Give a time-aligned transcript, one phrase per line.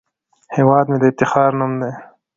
[0.55, 1.91] هیواد مې د افتخار نوم دی